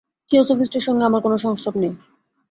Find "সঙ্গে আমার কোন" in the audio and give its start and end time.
0.83-1.33